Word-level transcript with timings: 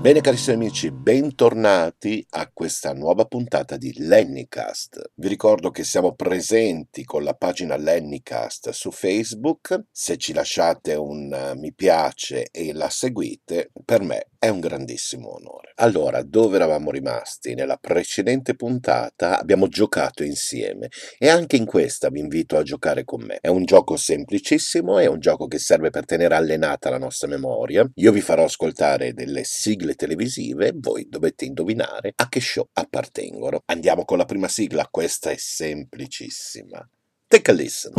Bene 0.00 0.22
carissimi 0.22 0.54
amici, 0.54 0.90
bentornati 0.90 2.24
a 2.30 2.50
questa 2.50 2.94
nuova 2.94 3.26
puntata 3.26 3.76
di 3.76 3.92
Lennycast. 3.98 5.10
Vi 5.16 5.28
ricordo 5.28 5.70
che 5.70 5.84
siamo 5.84 6.14
presenti 6.14 7.04
con 7.04 7.22
la 7.22 7.34
pagina 7.34 7.76
Lennycast 7.76 8.70
su 8.70 8.90
Facebook. 8.92 9.78
Se 9.90 10.16
ci 10.16 10.32
lasciate 10.32 10.94
un 10.94 11.30
uh, 11.30 11.58
mi 11.58 11.74
piace 11.74 12.48
e 12.50 12.72
la 12.72 12.88
seguite, 12.88 13.72
per 13.84 14.00
me 14.00 14.28
è 14.38 14.48
un 14.48 14.60
grandissimo 14.60 15.34
onore. 15.34 15.72
Allora, 15.76 16.22
dove 16.22 16.56
eravamo 16.56 16.90
rimasti? 16.90 17.52
Nella 17.52 17.76
precedente 17.76 18.54
puntata 18.54 19.38
abbiamo 19.38 19.68
giocato 19.68 20.24
insieme 20.24 20.88
e 21.18 21.28
anche 21.28 21.56
in 21.56 21.66
questa 21.66 22.08
vi 22.08 22.20
invito 22.20 22.56
a 22.56 22.62
giocare 22.62 23.04
con 23.04 23.20
me. 23.20 23.36
È 23.38 23.48
un 23.48 23.66
gioco 23.66 23.96
semplicissimo, 23.96 24.98
è 24.98 25.04
un 25.04 25.20
gioco 25.20 25.46
che 25.46 25.58
serve 25.58 25.90
per 25.90 26.06
tenere 26.06 26.34
allenata 26.34 26.88
la 26.88 26.96
nostra 26.96 27.28
memoria. 27.28 27.86
Io 27.96 28.12
vi 28.12 28.22
farò 28.22 28.44
ascoltare 28.44 29.12
delle 29.12 29.44
sigle 29.44 29.89
televisive, 29.94 30.72
voi 30.74 31.06
dovete 31.08 31.44
indovinare 31.44 32.12
a 32.16 32.28
che 32.28 32.40
show 32.40 32.66
appartengono. 32.72 33.62
Andiamo 33.66 34.04
con 34.04 34.18
la 34.18 34.24
prima 34.24 34.48
sigla, 34.48 34.88
questa 34.90 35.30
è 35.30 35.36
semplicissima. 35.36 36.88
Take 37.28 37.50
a 37.50 37.54
listen. 37.54 37.92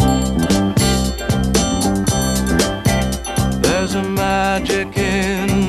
There's 3.61 3.95
a 3.95 4.03
magic 4.03 4.95
in 4.95 5.61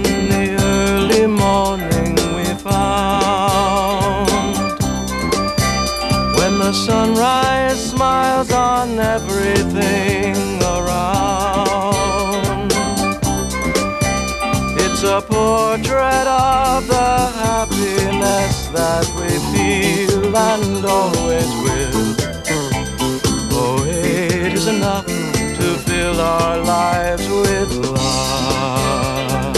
morning 1.43 2.15
we 2.37 2.45
found 2.55 4.29
when 6.37 6.59
the 6.59 6.73
sunrise 6.73 7.91
smiles 7.91 8.51
on 8.53 8.98
everything 8.98 10.22
a 15.12 15.20
portrait 15.20 16.27
of 16.27 16.86
the 16.86 17.10
happiness 17.44 18.68
that 18.68 19.06
we 19.18 19.28
feel 19.52 20.34
and 20.34 20.86
always 20.86 21.50
will. 21.64 22.16
Oh, 23.52 23.84
it 23.86 24.55
is 24.55 24.66
enough 24.68 25.05
to 25.06 25.77
fill 25.86 26.18
our 26.18 26.56
lives 26.64 27.28
with 27.28 27.70
love 27.92 29.56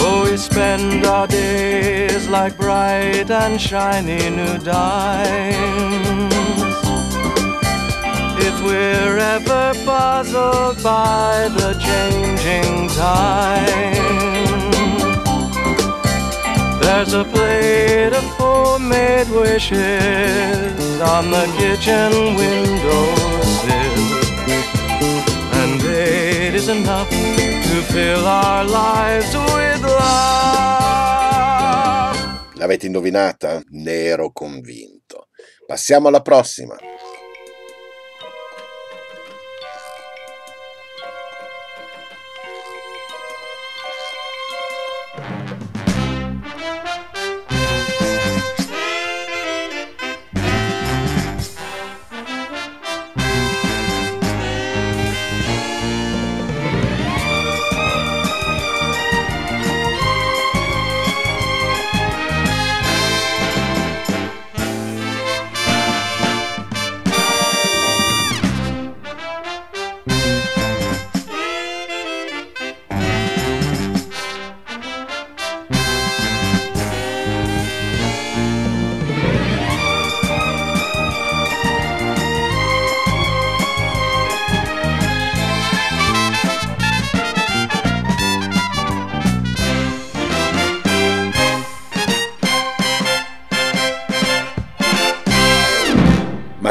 Oh, 0.00 0.28
we 0.28 0.36
spend 0.36 1.06
our 1.06 1.28
days 1.28 2.28
like 2.28 2.56
bright 2.56 3.30
and 3.30 3.60
shiny 3.60 4.28
new 4.28 4.58
dimes. 4.58 5.86
If 8.48 8.62
we're 8.62 9.18
ever 9.18 9.74
puzzled 9.84 10.80
by 10.80 11.48
the 11.50 11.74
changing 11.82 12.86
time, 12.90 14.70
there's 16.80 17.12
a 17.12 17.24
plate 17.24 18.12
of 18.12 18.22
homemade 18.38 19.28
wishes 19.30 21.00
on 21.00 21.32
the 21.32 21.46
kitchen 21.58 22.36
windowsill, 22.36 23.98
and 25.60 25.82
it 25.82 26.54
is 26.54 26.68
enough 26.68 27.10
to 27.10 27.82
fill 27.92 28.24
our 28.24 28.64
lives 28.64 29.34
with 29.34 29.82
love. 29.82 30.86
L'avete 32.54 32.86
indovinata? 32.86 33.60
Ne 33.70 34.04
ero 34.04 34.30
convinto. 34.30 35.26
Passiamo 35.66 36.06
alla 36.06 36.22
prossima. 36.22 36.76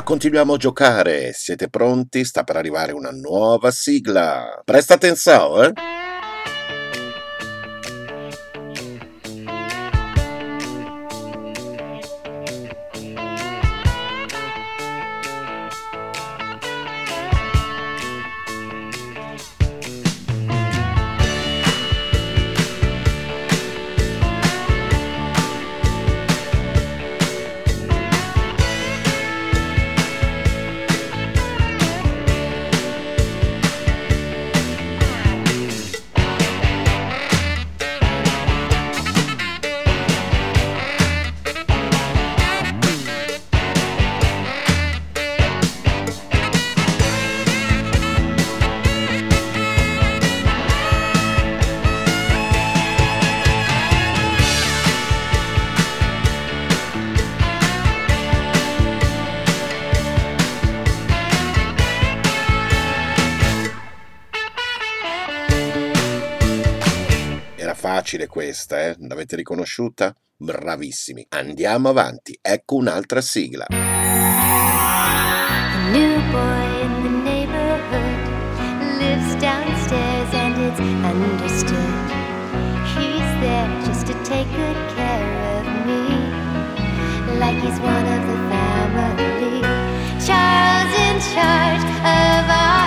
Continuiamo 0.06 0.54
a 0.54 0.58
giocare. 0.58 1.34
Siete 1.34 1.68
pronti? 1.68 2.24
Sta 2.24 2.44
per 2.44 2.56
arrivare 2.56 2.94
una 2.94 3.10
nuova 3.10 3.72
sigla. 3.72 4.62
Presta 4.64 4.94
attenzione, 4.94 5.68
eh? 5.68 6.05
Facile 67.96 68.28
questa, 68.28 68.88
eh? 68.88 68.96
L'avete 69.00 69.38
riconosciuta? 69.38 70.14
Bravissimi. 70.36 71.26
Andiamo 71.30 71.88
avanti. 71.88 72.38
Ecco 72.42 72.76
un'altra 72.76 73.22
sigla. 73.22 73.68
he's 87.62 87.80
one 87.80 88.06
of 88.06 88.22
the 88.28 88.38
family. 88.52 89.62
Charles 90.26 90.94
in 91.08 91.16
charge 91.32 91.84
of 92.04 92.50
our 92.50 92.85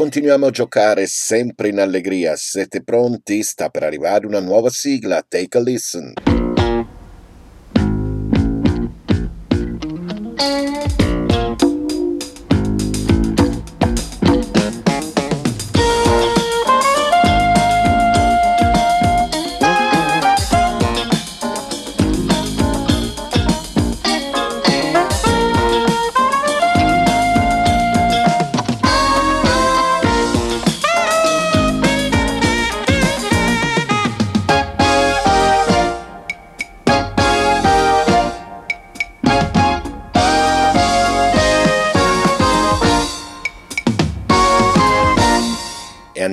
continuiamo 0.00 0.46
a 0.46 0.50
giocare 0.50 1.04
sempre 1.04 1.68
in 1.68 1.78
allegria. 1.78 2.34
Siete 2.34 2.82
pronti? 2.82 3.42
Sta 3.42 3.68
per 3.68 3.82
arrivare 3.82 4.24
una 4.24 4.40
nuova 4.40 4.70
sigla. 4.70 5.22
Take 5.28 5.58
a 5.58 5.60
listen. 5.60 6.14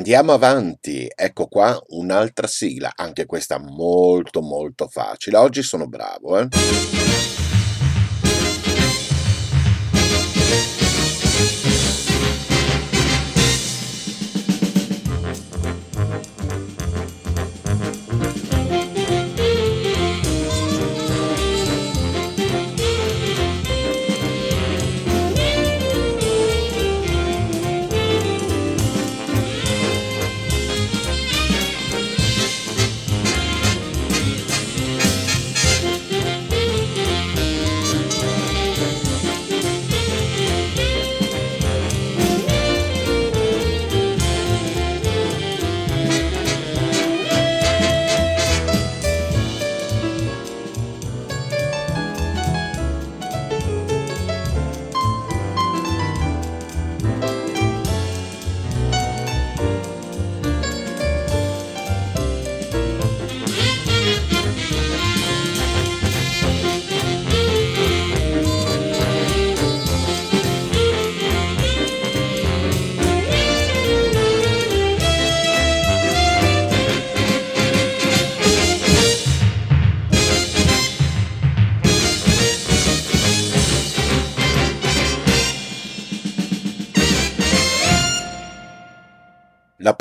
Andiamo 0.08 0.32
avanti. 0.32 1.06
Ecco 1.14 1.48
qua 1.48 1.78
un'altra 1.90 2.48
sigla, 2.48 2.94
anche 2.96 3.26
questa 3.26 3.60
molto 3.60 4.42
molto 4.42 4.88
facile. 4.88 5.36
Oggi 5.36 5.62
sono 5.62 5.86
bravo, 5.86 6.40
eh. 6.40 7.37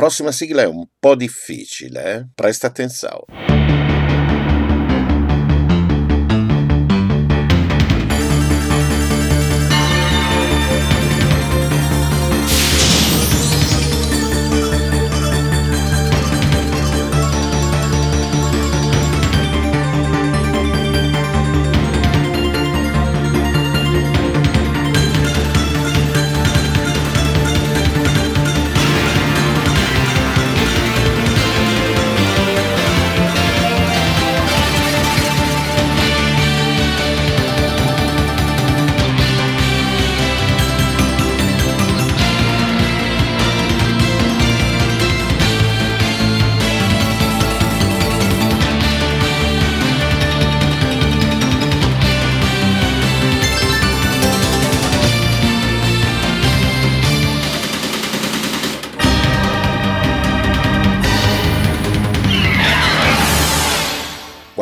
Prossima 0.06 0.30
sigla 0.30 0.62
è 0.62 0.66
un 0.66 0.86
po' 1.00 1.16
difficile, 1.16 2.14
eh? 2.14 2.28
Presta 2.32 2.68
attenzione. 2.68 3.55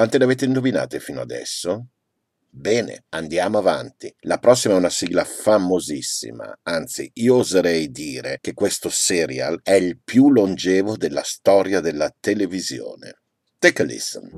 Quante 0.04 0.20
le 0.22 0.30
avete 0.30 0.44
indovinate 0.44 1.00
fino 1.00 1.22
adesso? 1.22 1.86
Bene, 2.50 3.04
andiamo 3.08 3.56
avanti. 3.56 4.14
La 4.24 4.36
prossima 4.36 4.74
è 4.74 4.76
una 4.76 4.90
sigla 4.90 5.24
famosissima, 5.24 6.58
anzi 6.64 7.10
io 7.14 7.36
oserei 7.36 7.90
dire 7.90 8.36
che 8.42 8.52
questo 8.52 8.90
serial 8.90 9.60
è 9.62 9.72
il 9.72 9.98
più 10.04 10.30
longevo 10.30 10.98
della 10.98 11.22
storia 11.22 11.80
della 11.80 12.14
televisione. 12.20 13.22
Take 13.58 13.80
a 13.80 13.84
listen. 13.86 14.30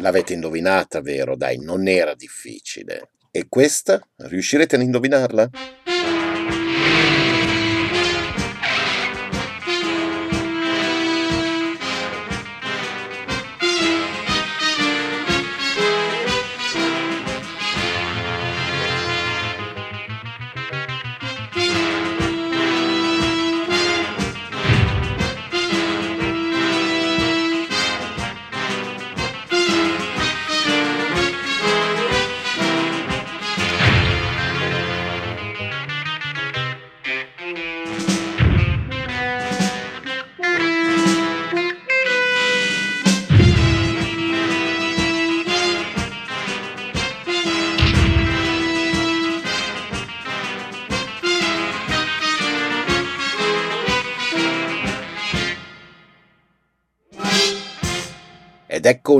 L'avete 0.00 0.32
indovinata, 0.32 1.00
vero? 1.00 1.36
Dai, 1.36 1.58
non 1.58 1.88
era 1.88 2.14
difficile. 2.14 3.10
E 3.32 3.46
questa? 3.48 4.00
Riuscirete 4.16 4.76
ad 4.76 4.82
indovinarla? 4.82 5.50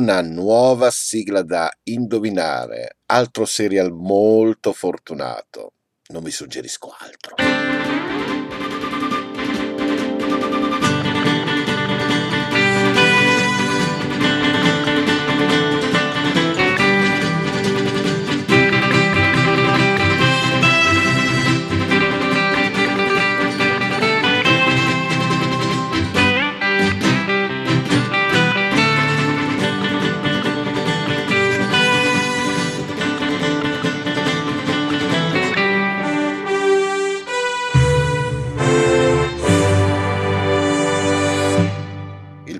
Una 0.08 0.22
nuova 0.22 0.90
sigla 0.90 1.42
da 1.42 1.70
indovinare, 1.82 2.96
altro 3.10 3.44
serial 3.44 3.92
molto 3.92 4.72
fortunato. 4.72 5.74
Non 6.06 6.22
vi 6.22 6.30
suggerisco 6.30 6.94
altro. 6.98 8.07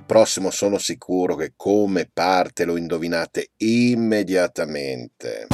Prossimo 0.09 0.49
sono 0.49 0.79
sicuro 0.79 1.35
che 1.35 1.53
come 1.55 2.09
parte 2.11 2.65
lo 2.65 2.77
indovinate 2.77 3.51
immediatamente. 3.57 5.45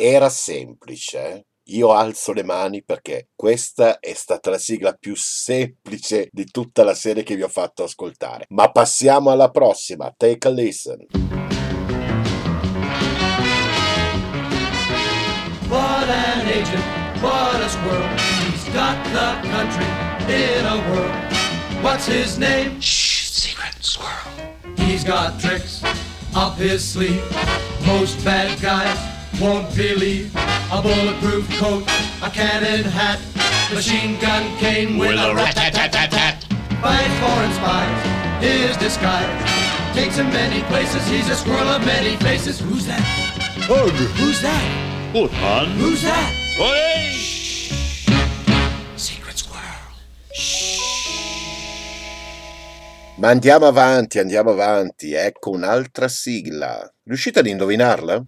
Era 0.00 0.28
semplice. 0.28 1.46
Io 1.70 1.92
alzo 1.92 2.32
le 2.32 2.44
mani 2.44 2.84
perché 2.84 3.30
questa 3.34 3.98
è 3.98 4.14
stata 4.14 4.48
la 4.48 4.56
sigla 4.56 4.92
più 4.92 5.16
semplice 5.16 6.28
di 6.30 6.44
tutta 6.44 6.84
la 6.84 6.94
serie 6.94 7.24
che 7.24 7.34
vi 7.34 7.42
ho 7.42 7.48
fatto 7.48 7.82
ascoltare. 7.82 8.46
Ma 8.50 8.70
passiamo 8.70 9.30
alla 9.30 9.50
prossima. 9.50 10.14
Take 10.16 10.46
a 10.46 10.50
listen. 10.52 11.04
What 15.68 16.08
an 16.08 16.46
agent, 16.46 16.84
what 17.20 17.60
a 17.60 17.68
squirrel. 17.68 18.06
He's 18.46 18.64
got 18.72 19.02
the 19.10 19.48
country 19.48 19.84
in 20.32 20.64
a 20.64 20.76
whirl. 20.92 21.82
What's 21.82 22.06
his 22.06 22.38
name? 22.38 22.80
Shh, 22.80 23.30
secret 23.30 23.74
squirrel. 23.80 24.30
He's 24.76 25.02
got 25.02 25.40
tricks 25.40 25.82
up 26.36 26.56
his 26.56 26.84
sleeve. 26.84 27.20
Most 27.84 28.24
bad 28.24 28.60
guys 28.60 29.17
won't 29.40 29.74
believe 29.76 30.34
a 30.70 30.82
bulletproof 30.82 31.48
coat, 31.58 31.84
a 32.22 32.30
cannon 32.30 32.84
hat, 32.84 33.20
machine 33.72 34.18
gun 34.20 34.44
cane 34.58 34.98
with, 34.98 35.10
with 35.10 35.18
a 35.18 35.34
rat-tat-tat-tat-tat. 35.34 36.44
Fight 36.82 37.10
foreign 37.22 37.52
spies, 37.52 38.42
his 38.42 38.76
disguise 38.76 39.68
takes 39.94 40.16
him 40.16 40.28
many 40.30 40.62
places. 40.64 41.06
He's 41.08 41.28
a 41.28 41.34
squirrel 41.34 41.68
of 41.68 41.84
many 41.84 42.16
faces. 42.16 42.60
Who's 42.60 42.86
that? 42.86 43.02
Hug. 43.66 43.90
Who's 44.18 44.40
that? 44.42 45.12
Butman. 45.12 45.70
Who's 45.78 46.02
that? 46.02 46.32
Hey! 46.54 47.10
Shh. 47.12 48.06
Secret 48.94 49.36
squirrel. 49.36 49.92
Shh. 50.32 50.78
Ma 53.16 53.30
andiamo 53.30 53.66
avanti, 53.66 54.18
andiamo 54.20 54.50
avanti. 54.50 55.12
Ecco 55.14 55.50
un'altra 55.50 56.06
sigla. 56.08 56.88
Riuscite 57.04 57.40
ad 57.40 57.46
indovinarla? 57.46 58.24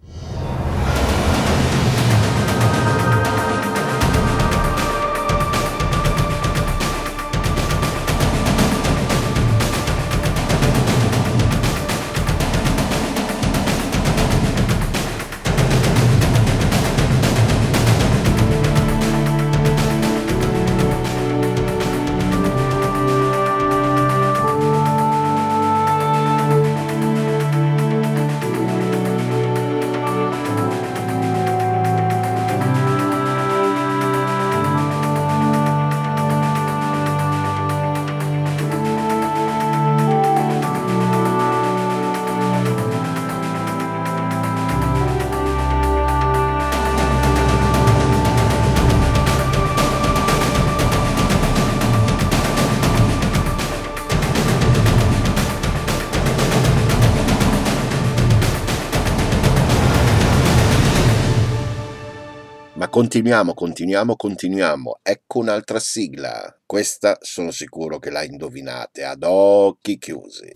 Continuiamo, 62.91 63.53
continuiamo, 63.53 64.15
continuiamo. 64.15 64.99
Ecco 65.01 65.39
un'altra 65.39 65.79
sigla. 65.79 66.53
Questa 66.65 67.17
sono 67.21 67.49
sicuro 67.49 67.97
che 67.97 68.11
la 68.11 68.21
indovinate 68.23 69.03
ad 69.03 69.23
occhi 69.23 69.97
chiusi. 69.97 70.51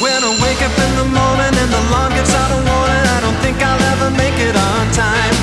When 0.00 0.22
I 0.22 0.38
wake 0.40 0.62
up 0.62 0.78
in 0.78 0.94
the 0.96 1.04
morning 1.10 1.52
and 1.52 1.70
the 1.70 1.80
alarm 1.88 2.14
gives 2.14 2.32
out 2.32 2.50
a 2.50 2.60
warning, 2.62 3.04
I 3.04 3.20
don't 3.20 3.38
think 3.42 3.60
I'll 3.60 3.82
ever 3.92 4.10
make 4.14 4.38
it 4.38 4.54
on 4.54 4.86
time. 4.94 5.36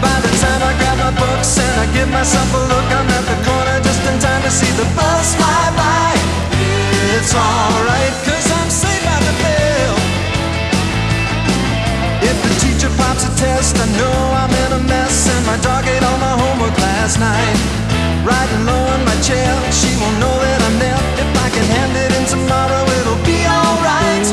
By 0.00 0.20
the 0.20 0.30
time 0.38 0.60
I 0.62 0.76
grab 0.76 0.98
my 0.98 1.12
books 1.16 1.56
and 1.58 1.80
I 1.80 1.86
give 1.96 2.10
myself 2.12 2.52
a 2.52 2.62
look, 2.68 2.88
I'm 2.92 3.08
at 3.08 3.24
the 3.24 3.38
corner 3.48 3.80
just 3.80 4.02
in 4.04 4.18
time 4.20 4.42
to 4.42 4.50
see 4.50 4.70
the 4.76 4.84
bus 4.94 5.34
fly 5.40 5.72
by. 5.72 6.12
It's 7.16 7.32
alright, 7.32 8.12
cause 8.28 8.43
pops 13.04 13.24
a 13.28 13.32
test, 13.36 13.76
I 13.76 13.86
know 13.98 14.16
I'm 14.40 14.52
in 14.64 14.70
a 14.80 14.82
mess, 14.88 15.28
and 15.28 15.42
my 15.46 15.58
dog 15.66 15.84
ate 15.86 16.04
all 16.08 16.18
my 16.28 16.34
homework 16.42 16.76
last 16.88 17.16
night. 17.20 17.56
Riding 18.24 18.64
low 18.64 18.84
in 18.96 19.02
my 19.10 19.16
chair, 19.28 19.50
she 19.80 19.90
won't 20.00 20.18
know 20.22 20.36
that 20.44 20.60
I'm 20.66 20.76
there. 20.84 21.00
If 21.22 21.30
I 21.46 21.48
can 21.54 21.66
hand 21.76 21.94
it 22.04 22.10
in 22.18 22.24
tomorrow, 22.34 22.82
it'll 22.98 23.22
be 23.28 23.40
alright. 23.58 24.26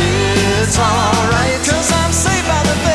It's 0.00 0.76
alright, 0.78 1.60
cause 1.68 1.90
I'm 2.00 2.12
safe 2.12 2.46
by 2.48 2.62
the 2.70 2.76
bell. 2.84 2.93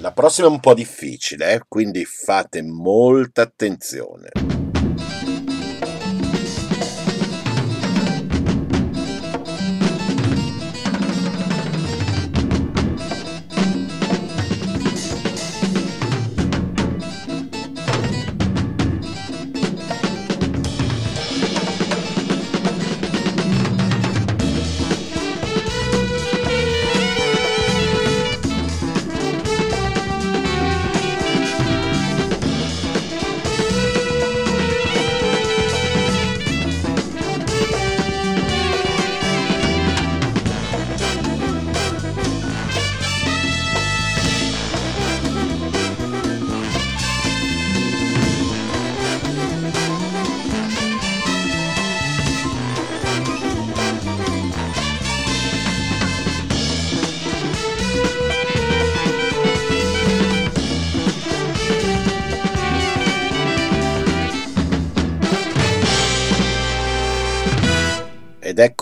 La 0.00 0.12
prossima 0.12 0.46
è 0.46 0.50
un 0.50 0.60
po' 0.60 0.74
difficile, 0.74 1.52
eh? 1.54 1.62
quindi 1.68 2.04
fate 2.04 2.62
molta 2.62 3.42
attenzione. 3.42 4.67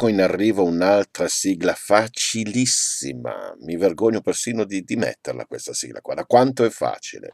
Ecco 0.06 0.08
in 0.08 0.20
arrivo 0.20 0.64
un'altra 0.64 1.28
sigla 1.28 1.74
facilissima. 1.74 3.54
Mi 3.60 3.76
vergogno 3.76 4.20
persino 4.20 4.64
di, 4.64 4.82
di 4.82 4.96
metterla 4.96 5.46
questa 5.46 5.72
sigla 5.72 6.00
qua. 6.00 6.14
Da 6.14 6.24
quanto 6.24 6.64
è 6.64 6.70
facile. 6.70 7.32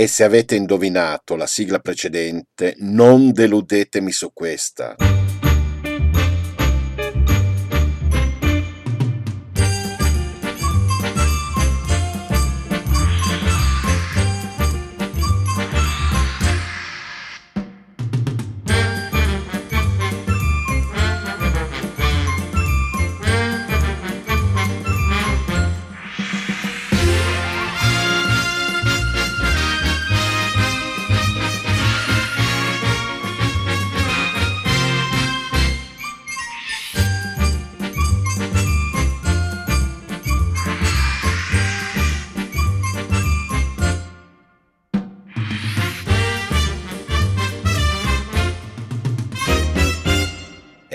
E 0.00 0.06
se 0.06 0.24
avete 0.24 0.56
indovinato 0.56 1.36
la 1.36 1.46
sigla 1.46 1.78
precedente, 1.78 2.74
non 2.78 3.32
deludetemi 3.32 4.10
su 4.12 4.32
questa. 4.32 4.96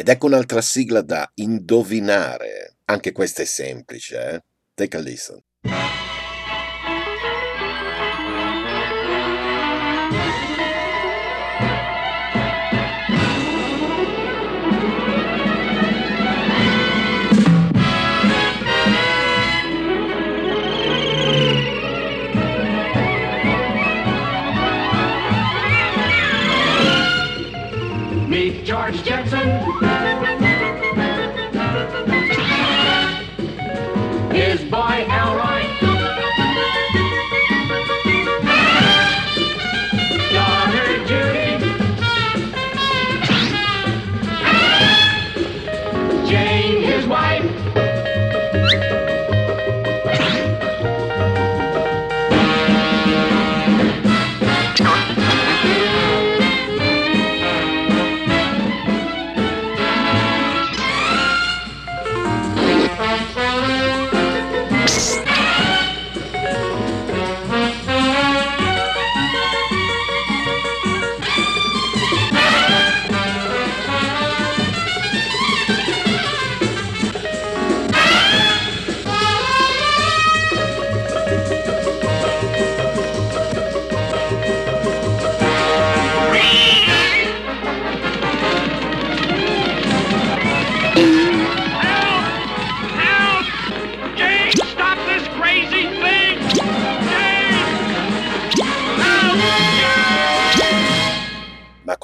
Ed 0.06 0.12
ecco 0.12 0.28
un'altra 0.28 0.62
sigla 0.62 1.02
da 1.02 1.28
indovinare. 1.34 2.76
Anche 2.86 3.12
questa 3.12 3.41
è 3.41 3.46
semplice, 3.46 4.34
eh? 4.34 4.44
Take 4.76 4.98
a 4.98 5.00
listen. 5.00 5.41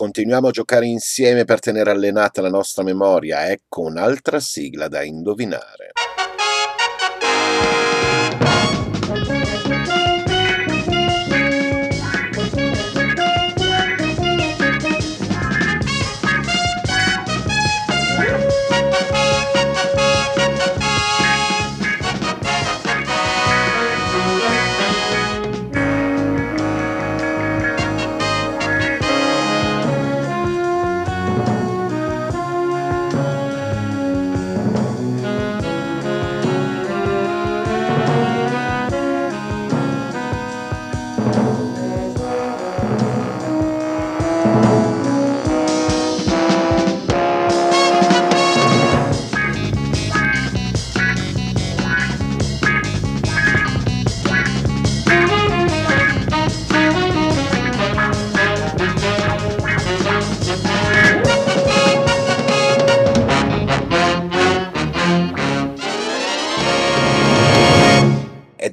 Continuiamo 0.01 0.47
a 0.47 0.51
giocare 0.51 0.87
insieme 0.87 1.45
per 1.45 1.59
tenere 1.59 1.91
allenata 1.91 2.41
la 2.41 2.49
nostra 2.49 2.81
memoria. 2.81 3.51
Ecco 3.51 3.81
un'altra 3.81 4.39
sigla 4.39 4.87
da 4.87 5.03
indovinare. 5.03 5.91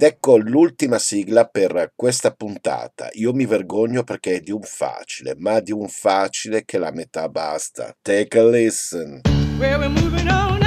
Ecco 0.08 0.38
l'ultima 0.38 0.98
sigla 0.98 1.46
per 1.46 1.92
questa 1.94 2.32
puntata. 2.32 3.10
Io 3.12 3.34
mi 3.34 3.44
vergogno 3.44 4.04
perché 4.04 4.36
è 4.36 4.40
di 4.40 4.50
un 4.50 4.62
facile, 4.62 5.34
ma 5.36 5.60
di 5.60 5.72
un 5.72 5.86
facile 5.86 6.64
che 6.64 6.78
la 6.78 6.90
metà 6.90 7.28
basta. 7.28 7.94
Take 8.00 8.38
a 8.38 8.44
listen. 8.48 9.20
Well, 9.58 10.57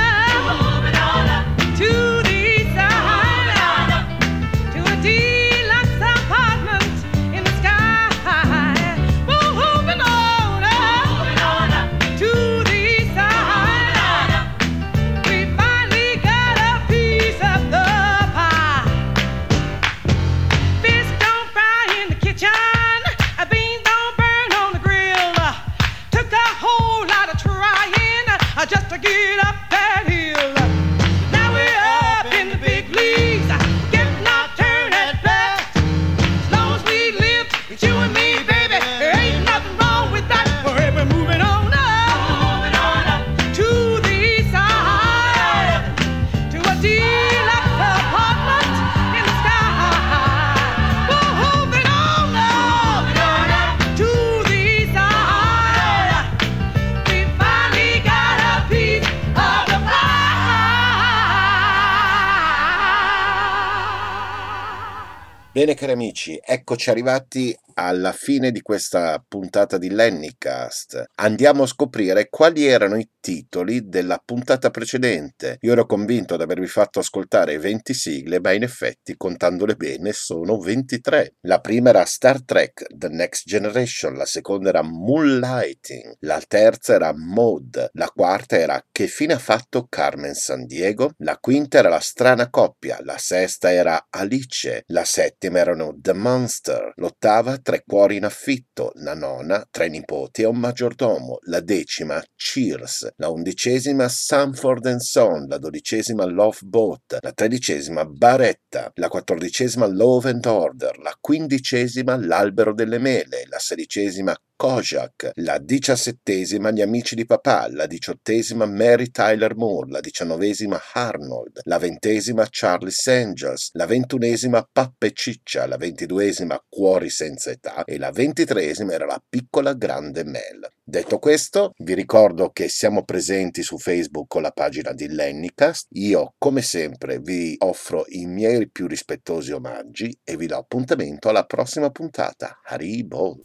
Bene 65.61 65.75
cari 65.75 65.91
amici, 65.91 66.41
eccoci 66.43 66.89
arrivati 66.89 67.55
alla 67.85 68.11
fine 68.11 68.51
di 68.51 68.61
questa 68.61 69.23
puntata 69.27 69.77
di 69.77 69.89
Lennycast. 69.89 71.05
Andiamo 71.15 71.63
a 71.63 71.67
scoprire 71.67 72.29
quali 72.29 72.65
erano 72.65 72.97
i 72.97 73.09
titoli 73.19 73.87
della 73.87 74.21
puntata 74.23 74.69
precedente. 74.69 75.57
Io 75.61 75.71
ero 75.71 75.85
convinto 75.85 76.37
di 76.37 76.43
avervi 76.43 76.67
fatto 76.67 76.99
ascoltare 76.99 77.57
20 77.57 77.93
sigle, 77.93 78.39
ma 78.39 78.51
in 78.51 78.63
effetti, 78.63 79.15
contandole 79.15 79.75
bene, 79.75 80.11
sono 80.11 80.57
23. 80.57 81.35
La 81.41 81.59
prima 81.59 81.89
era 81.89 82.05
Star 82.05 82.43
Trek 82.43 82.85
The 82.89 83.07
Next 83.07 83.47
Generation, 83.47 84.15
la 84.15 84.25
seconda 84.25 84.69
era 84.69 84.81
Moonlighting, 84.81 86.17
la 86.19 86.41
terza 86.47 86.93
era 86.93 87.13
Mode, 87.15 87.89
la 87.93 88.09
quarta 88.09 88.57
era 88.57 88.83
Che 88.91 89.07
fine 89.07 89.33
ha 89.33 89.39
fatto 89.39 89.87
Carmen 89.87 90.33
San 90.33 90.65
Diego, 90.65 91.11
la 91.17 91.37
quinta 91.37 91.77
era 91.77 91.89
La 91.89 91.99
strana 91.99 92.49
coppia, 92.49 92.99
la 93.01 93.17
sesta 93.17 93.71
era 93.71 94.07
Alice, 94.09 94.83
la 94.87 95.05
settima 95.05 95.59
erano 95.59 95.95
The 95.97 96.13
Monster, 96.13 96.93
l'ottava 96.95 97.57
Tre 97.71 97.83
cuori 97.87 98.17
in 98.17 98.25
affitto, 98.25 98.91
la 98.95 99.13
nona 99.13 99.65
Tre 99.71 99.87
nipoti 99.87 100.41
e 100.41 100.45
un 100.45 100.57
maggiordomo, 100.57 101.37
la 101.43 101.61
decima 101.61 102.21
Cheers, 102.35 103.13
la 103.15 103.29
undicesima 103.29 104.09
Sanford 104.09 104.87
and 104.87 104.99
Son, 104.99 105.45
la 105.47 105.57
dodicesima 105.57 106.25
Love 106.25 106.57
Boat, 106.63 107.19
la 107.21 107.31
tredicesima 107.31 108.03
Baretta, 108.03 108.91
la 108.95 109.07
quattordicesima 109.07 109.87
Love 109.87 110.31
and 110.31 110.45
Order, 110.45 110.99
la 110.99 111.15
quindicesima 111.17 112.17
L'albero 112.17 112.73
delle 112.73 112.97
mele, 112.97 113.45
la 113.47 113.59
sedicesima 113.59 114.37
Kojak, 114.61 115.31
la 115.37 115.57
diciassettesima 115.57 116.69
Gli 116.69 116.81
amici 116.81 117.15
di 117.15 117.25
papà, 117.25 117.67
la 117.71 117.87
diciottesima 117.87 118.67
Mary 118.67 119.09
Tyler 119.09 119.55
Moore, 119.55 119.89
la 119.89 119.99
diciannovesima 120.01 120.79
Arnold, 120.93 121.61
la 121.63 121.79
ventesima 121.79 122.45
Charlie's 122.47 123.07
Angels, 123.07 123.71
la 123.73 123.87
ventunesima 123.87 124.63
Pappa 124.71 125.07
e 125.07 125.13
Ciccia, 125.13 125.65
la 125.65 125.77
ventiduesima 125.77 126.63
Cuori 126.69 127.09
senza 127.09 127.49
età 127.49 127.85
e 127.85 127.97
la 127.97 128.11
ventitresima 128.11 128.93
era 128.93 129.07
la 129.07 129.23
piccola 129.27 129.73
grande 129.73 130.23
Mel. 130.25 130.69
Detto 130.83 131.17
questo, 131.17 131.73
vi 131.79 131.95
ricordo 131.95 132.51
che 132.51 132.69
siamo 132.69 133.03
presenti 133.03 133.63
su 133.63 133.79
Facebook 133.79 134.27
con 134.27 134.43
la 134.43 134.51
pagina 134.51 134.93
di 134.93 135.07
Lennycast. 135.07 135.87
Io, 135.93 136.35
come 136.37 136.61
sempre, 136.61 137.17
vi 137.17 137.55
offro 137.57 138.05
i 138.09 138.27
miei 138.27 138.69
più 138.69 138.85
rispettosi 138.85 139.53
omaggi 139.53 140.15
e 140.23 140.37
vi 140.37 140.45
do 140.45 140.57
appuntamento 140.57 141.29
alla 141.29 141.45
prossima 141.45 141.89
puntata. 141.89 142.59
Haribo! 142.63 143.39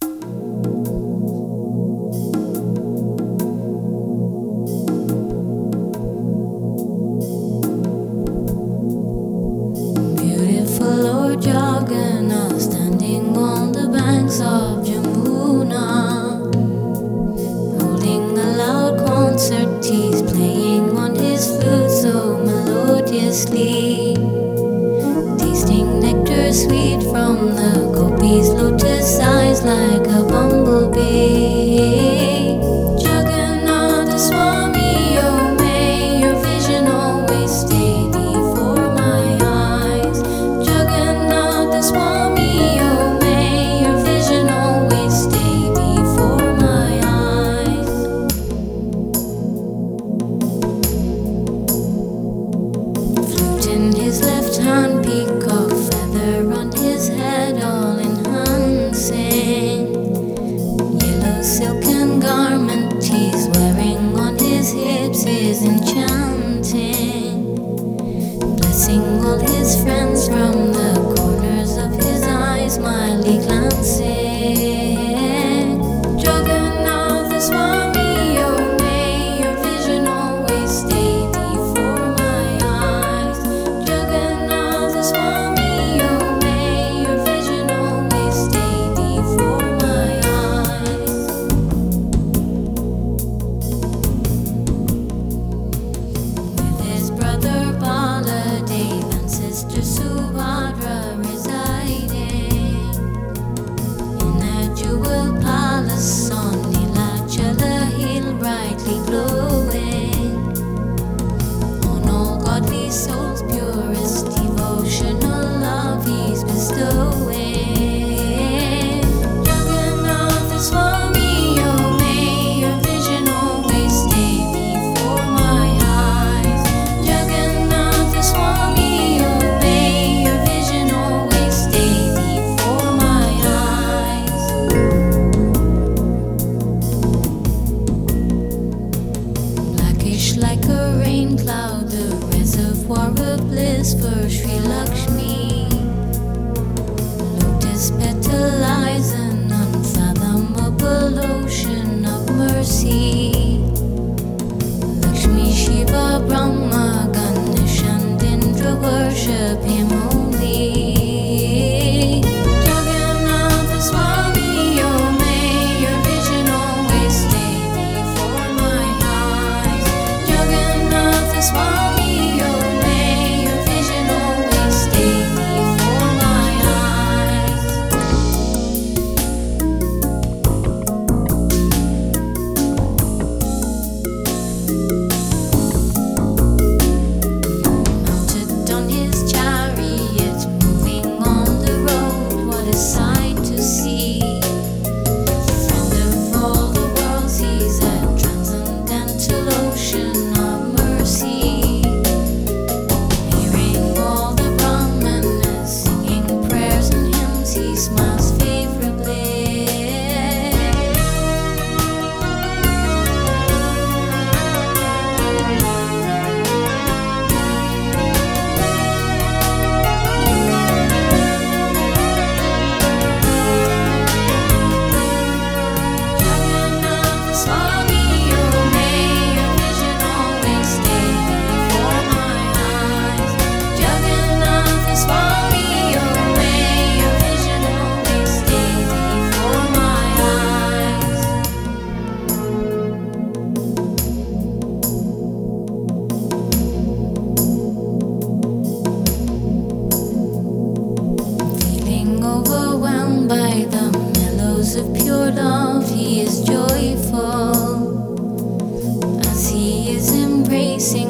The 28.26 28.32
gopi's 28.32 28.48
lotus 28.50 29.20
eyes 29.20 29.62
like 29.62 30.06
a 30.08 30.24
bumblebee. 30.24 31.45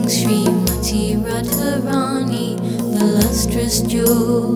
Srimati 0.06 1.16
Radharani, 1.20 2.56
the 2.96 3.04
lustrous 3.04 3.80
jewel. 3.80 4.55